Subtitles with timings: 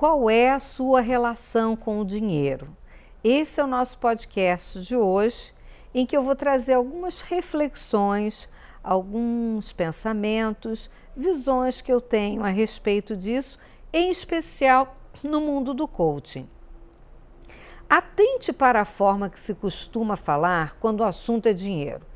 [0.00, 2.74] Qual é a sua relação com o dinheiro?
[3.22, 5.52] Esse é o nosso podcast de hoje,
[5.92, 8.48] em que eu vou trazer algumas reflexões,
[8.82, 13.58] alguns pensamentos, visões que eu tenho a respeito disso,
[13.92, 16.48] em especial no mundo do coaching.
[17.86, 22.06] Atente para a forma que se costuma falar quando o assunto é dinheiro.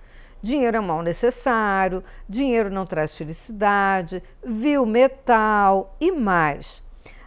[0.40, 6.82] Dinheiro é mal necessário, dinheiro não traz felicidade, vil metal e mais.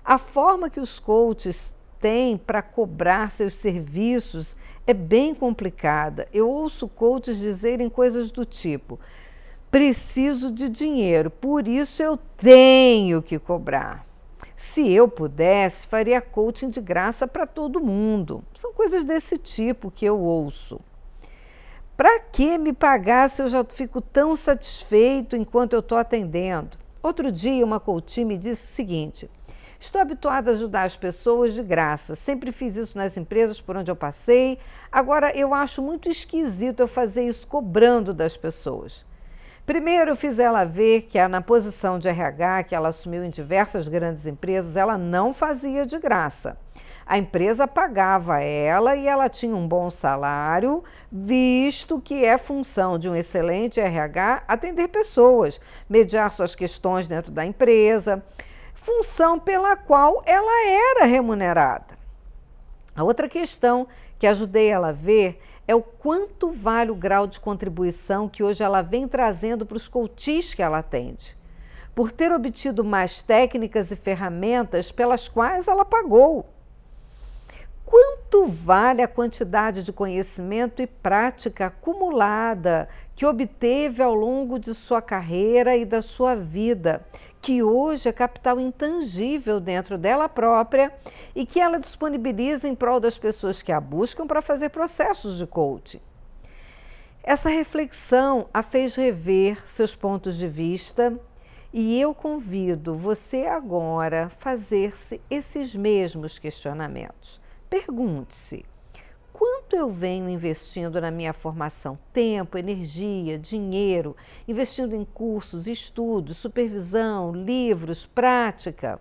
[0.08, 4.55] A forma que os coaches têm para cobrar seus serviços
[4.88, 6.30] é bem complicada.
[6.31, 8.98] Eu ouço coaches dizerem coisas do tipo:
[9.70, 14.08] preciso de dinheiro, por isso eu tenho que cobrar.
[14.55, 18.42] Se eu pudesse, faria coaching de graça para todo mundo.
[18.55, 20.80] São coisas desse tipo que eu ouço.
[21.98, 26.78] Para que me pagar se eu já fico tão satisfeito enquanto eu estou atendendo?
[27.03, 29.30] Outro dia, uma coach me disse o seguinte:
[29.80, 32.16] Estou habituada a ajudar as pessoas de graça.
[32.16, 34.58] Sempre fiz isso nas empresas por onde eu passei.
[34.92, 39.05] Agora, eu acho muito esquisito eu fazer isso cobrando das pessoas.
[39.67, 43.88] Primeiro, eu fiz ela ver que na posição de RH que ela assumiu em diversas
[43.88, 46.58] grandes empresas, ela não fazia de graça.
[47.05, 53.09] A empresa pagava ela e ela tinha um bom salário, visto que é função de
[53.09, 58.23] um excelente RH atender pessoas, mediar suas questões dentro da empresa
[58.88, 61.97] função pela qual ela era remunerada.
[62.95, 63.85] A outra questão
[64.17, 68.63] que ajudei ela a ver é o quanto vale o grau de contribuição que hoje
[68.63, 71.35] ela vem trazendo para os coaches que ela atende.
[71.93, 76.45] Por ter obtido mais técnicas e ferramentas pelas quais ela pagou.
[77.85, 85.02] Quanto vale a quantidade de conhecimento e prática acumulada que obteve ao longo de sua
[85.02, 87.05] carreira e da sua vida,
[87.48, 90.92] que hoje é capital intangível dentro dela própria
[91.34, 95.48] e que ela disponibiliza em prol das pessoas que a buscam para fazer processos de
[95.48, 96.02] coaching?
[97.23, 101.17] Essa reflexão a fez rever seus pontos de vista
[101.71, 107.39] e eu convido você agora a fazer-se esses mesmos questionamentos.
[107.70, 108.66] Pergunte-se:
[109.77, 111.98] eu venho investindo na minha formação?
[112.11, 114.15] Tempo, energia, dinheiro,
[114.48, 118.99] investindo em cursos, estudos, supervisão, livros, prática?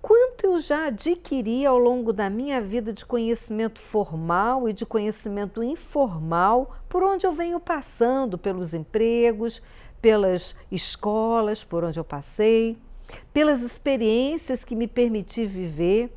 [0.00, 5.62] Quanto eu já adquiri ao longo da minha vida de conhecimento formal e de conhecimento
[5.62, 9.60] informal, por onde eu venho passando, pelos empregos,
[10.00, 12.78] pelas escolas por onde eu passei,
[13.32, 16.12] pelas experiências que me permiti viver?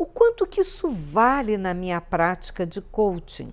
[0.00, 3.52] O quanto que isso vale na minha prática de coaching?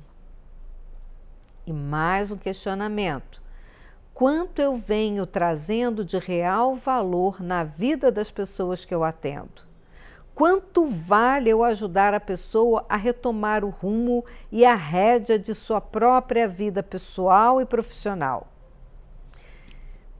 [1.65, 3.41] E mais um questionamento.
[4.13, 9.61] Quanto eu venho trazendo de real valor na vida das pessoas que eu atendo?
[10.33, 15.81] Quanto vale eu ajudar a pessoa a retomar o rumo e a rédea de sua
[15.81, 18.47] própria vida pessoal e profissional?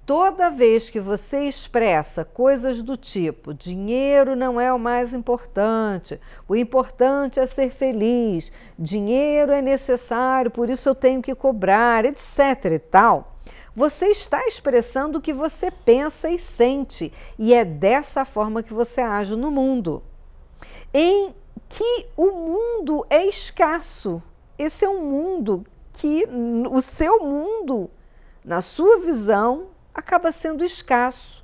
[0.08, 6.56] Toda vez que você expressa coisas do tipo dinheiro não é o mais importante, o
[6.56, 12.40] importante é ser feliz, dinheiro é necessário, por isso eu tenho que cobrar, etc.
[12.72, 13.36] e tal,
[13.76, 19.02] você está expressando o que você pensa e sente, e é dessa forma que você
[19.02, 20.02] age no mundo.
[20.94, 21.36] Em
[21.68, 24.24] que o mundo é escasso.
[24.58, 26.24] Esse é um mundo que
[26.72, 27.90] o seu mundo,
[28.46, 31.44] na sua visão, acaba sendo escasso.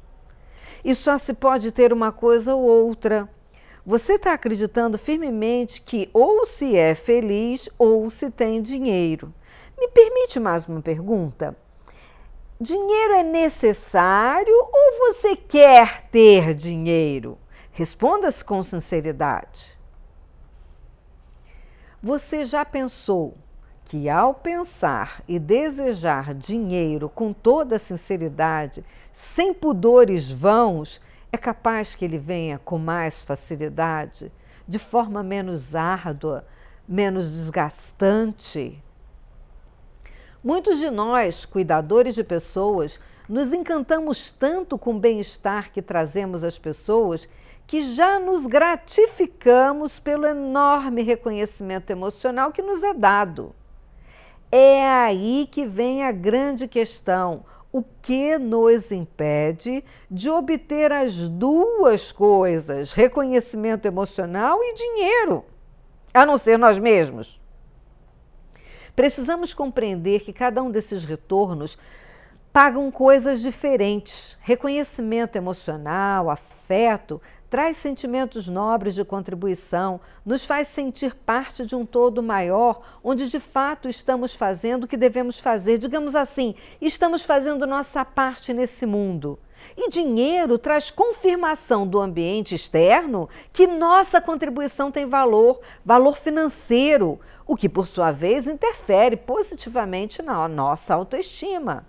[0.85, 3.27] E só se pode ter uma coisa ou outra.
[3.83, 9.33] Você está acreditando firmemente que ou se é feliz ou se tem dinheiro.
[9.77, 11.57] Me permite mais uma pergunta?
[12.61, 17.37] Dinheiro é necessário ou você quer ter dinheiro?
[17.71, 19.77] Responda-se com sinceridade.
[22.01, 23.35] Você já pensou
[23.93, 28.83] que, ao pensar e desejar dinheiro com toda sinceridade,
[29.35, 30.99] sem pudores vãos,
[31.31, 34.31] é capaz que ele venha com mais facilidade,
[34.67, 36.43] de forma menos árdua,
[36.87, 38.81] menos desgastante.
[40.43, 42.99] Muitos de nós, cuidadores de pessoas,
[43.29, 47.29] nos encantamos tanto com o bem-estar que trazemos às pessoas
[47.67, 53.53] que já nos gratificamos pelo enorme reconhecimento emocional que nos é dado.
[54.55, 57.43] É aí que vem a grande questão.
[57.71, 65.43] O que nos impede de obter as duas coisas, reconhecimento emocional e dinheiro,
[66.13, 67.41] a não ser nós mesmos?
[68.95, 71.75] Precisamos compreender que cada um desses retornos
[72.51, 74.37] pagam coisas diferentes.
[74.39, 77.19] Reconhecimento emocional, afeto,
[77.53, 83.39] traz sentimentos nobres de contribuição, nos faz sentir parte de um todo maior, onde de
[83.39, 85.77] fato estamos fazendo o que devemos fazer.
[85.77, 89.37] Digamos assim, estamos fazendo nossa parte nesse mundo.
[89.77, 97.55] E dinheiro traz confirmação do ambiente externo que nossa contribuição tem valor, valor financeiro, o
[97.55, 101.85] que por sua vez interfere positivamente na nossa autoestima.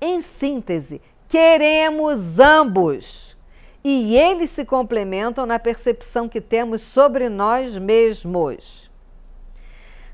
[0.00, 3.31] Em síntese, queremos ambos
[3.84, 8.90] e eles se complementam na percepção que temos sobre nós mesmos.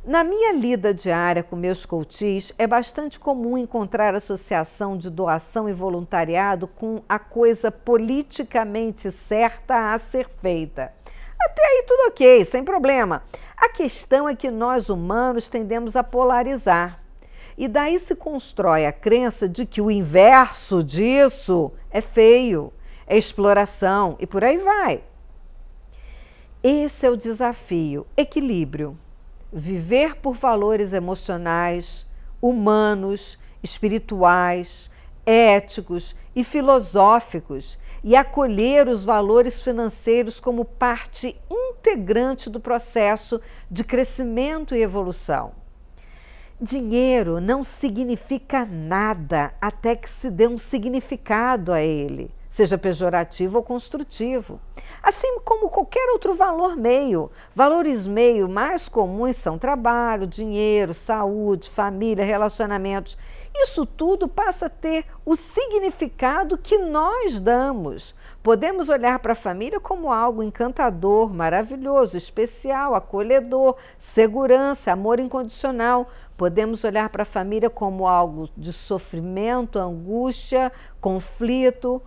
[0.05, 5.73] Na minha lida diária com meus coaches, é bastante comum encontrar associação de doação e
[5.73, 10.95] voluntariado com a coisa politicamente certa a ser feita.
[11.39, 13.23] Até aí tudo ok, sem problema.
[13.55, 17.01] A questão é que nós humanos tendemos a polarizar.
[17.57, 22.73] E daí se constrói a crença de que o inverso disso é feio
[23.09, 25.03] é exploração e por aí vai.
[26.63, 28.97] Esse é o desafio: equilíbrio.
[29.51, 32.07] Viver por valores emocionais,
[32.41, 34.91] humanos, espirituais,
[35.25, 43.41] éticos e filosóficos e acolher os valores financeiros como parte integrante do processo
[43.71, 45.53] de crescimento e evolução.
[46.61, 53.63] Dinheiro não significa nada até que se dê um significado a ele seja pejorativo ou
[53.63, 54.59] construtivo.
[55.01, 57.31] Assim como qualquer outro valor meio.
[57.55, 63.17] Valores meio mais comuns são trabalho, dinheiro, saúde, família, relacionamentos.
[63.55, 68.13] Isso tudo passa a ter o significado que nós damos.
[68.43, 76.09] Podemos olhar para a família como algo encantador, maravilhoso, especial, acolhedor, segurança, amor incondicional.
[76.37, 82.03] Podemos olhar para a família como algo de sofrimento, angústia, conflito,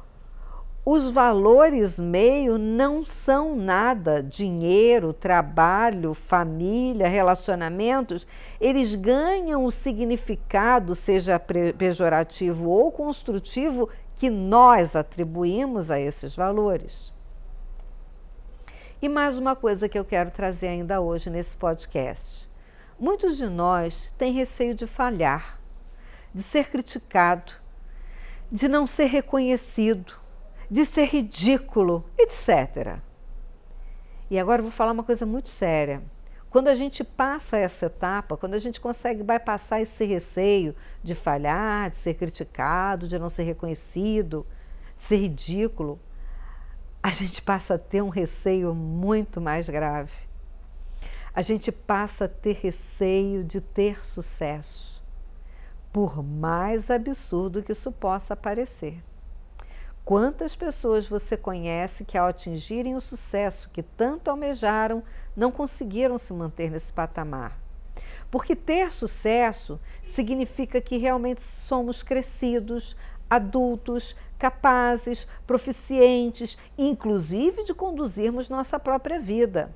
[0.84, 4.24] os valores meio não são nada.
[4.24, 8.28] Dinheiro, trabalho, família, relacionamentos,
[8.60, 17.14] eles ganham o significado, seja pejorativo ou construtivo, que nós atribuímos a esses valores.
[19.00, 22.50] E mais uma coisa que eu quero trazer ainda hoje nesse podcast.
[23.00, 25.60] Muitos de nós têm receio de falhar,
[26.34, 27.54] de ser criticado,
[28.52, 30.21] de não ser reconhecido
[30.72, 33.00] de ser ridículo, etc.
[34.30, 36.02] E agora vou falar uma coisa muito séria.
[36.50, 40.74] Quando a gente passa essa etapa, quando a gente consegue bypassar esse receio
[41.04, 44.48] de falhar, de ser criticado, de não ser reconhecido,
[44.98, 46.00] de ser ridículo,
[47.04, 50.14] a gente passa a ter um receio muito mais grave.
[51.34, 55.04] A gente passa a ter receio de ter sucesso,
[55.92, 59.02] por mais absurdo que isso possa parecer.
[60.04, 65.04] Quantas pessoas você conhece que, ao atingirem o sucesso que tanto almejaram,
[65.36, 67.58] não conseguiram se manter nesse patamar?
[68.32, 72.96] Porque ter sucesso significa que realmente somos crescidos,
[73.30, 79.72] adultos, capazes, proficientes, inclusive de conduzirmos nossa própria vida.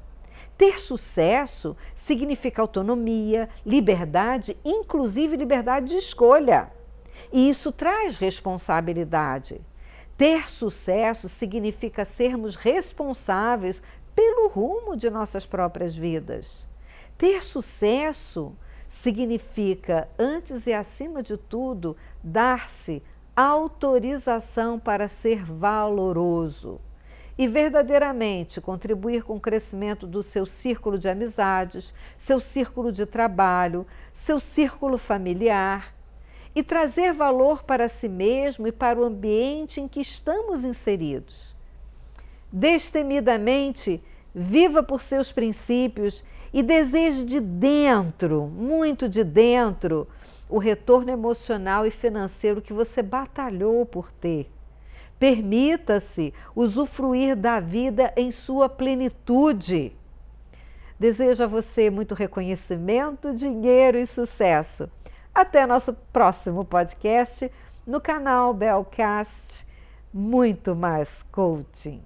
[0.57, 6.71] Ter sucesso significa autonomia, liberdade, inclusive liberdade de escolha.
[7.31, 9.61] E isso traz responsabilidade.
[10.17, 13.83] Ter sucesso significa sermos responsáveis
[14.15, 16.65] pelo rumo de nossas próprias vidas.
[17.17, 18.55] Ter sucesso
[18.87, 23.03] significa, antes e acima de tudo, dar-se
[23.35, 26.79] autorização para ser valoroso
[27.37, 33.85] e verdadeiramente contribuir com o crescimento do seu círculo de amizades, seu círculo de trabalho,
[34.13, 35.94] seu círculo familiar
[36.55, 41.53] e trazer valor para si mesmo e para o ambiente em que estamos inseridos.
[42.51, 44.01] Destemidamente,
[44.33, 50.07] viva por seus princípios e deseje de dentro, muito de dentro,
[50.49, 54.49] o retorno emocional e financeiro que você batalhou por ter.
[55.19, 59.91] Permita-se usufruir da vida em sua plenitude.
[60.97, 64.89] Desejo a você muito reconhecimento, dinheiro e sucesso.
[65.35, 67.51] Até nosso próximo podcast
[67.85, 69.67] no canal Belcast.
[70.13, 72.01] Muito mais coaching.